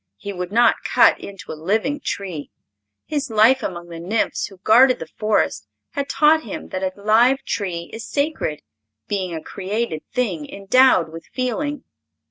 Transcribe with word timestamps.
He 0.17 0.33
would 0.33 0.51
not 0.51 0.77
cut 0.83 1.19
into 1.19 1.51
a 1.51 1.53
living 1.53 1.99
tree. 1.99 2.49
His 3.05 3.29
life 3.29 3.61
among 3.61 3.89
the 3.89 3.99
nymphs 3.99 4.47
who 4.47 4.57
guarded 4.57 4.97
the 4.97 5.05
Forest 5.05 5.67
had 5.91 6.09
taught 6.09 6.41
him 6.41 6.69
that 6.69 6.81
a 6.81 6.99
live 6.99 7.43
tree 7.43 7.87
is 7.93 8.03
sacred, 8.09 8.63
being 9.07 9.35
a 9.35 9.43
created 9.43 10.01
thing 10.11 10.49
endowed 10.51 11.09
with 11.13 11.27
feeling. 11.33 11.83